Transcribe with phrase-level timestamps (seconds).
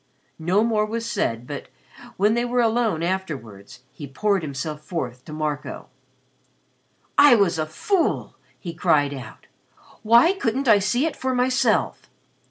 [0.39, 1.67] No more was said but,
[2.17, 5.89] when they were alone afterwards, he poured himself forth to Marco.
[7.19, 9.45] "I was a fool!" he cried out.
[10.01, 12.09] "Why couldn't I see it for myself!